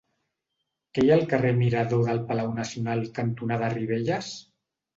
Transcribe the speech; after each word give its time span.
Què 0.97 1.03
hi 1.07 1.11
ha 1.11 1.17
al 1.21 1.25
carrer 1.33 1.51
Mirador 1.59 2.03
del 2.09 2.23
Palau 2.31 2.51
Nacional 2.63 3.07
cantonada 3.21 3.73
Ribelles? 3.79 4.35